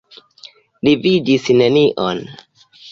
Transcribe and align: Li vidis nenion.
Li 0.87 0.95
vidis 1.05 1.47
nenion. 1.63 2.29